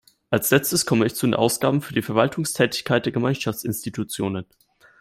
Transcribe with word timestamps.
Als 0.31 0.49
letztes 0.49 0.87
komme 0.87 1.05
ich 1.05 1.13
zu 1.13 1.27
den 1.27 1.35
Ausgaben 1.35 1.79
für 1.83 1.93
die 1.93 2.01
Verwaltungstätigkeit 2.01 3.05
der 3.05 3.11
Gemeinschaftsinstitutionen. 3.13 4.47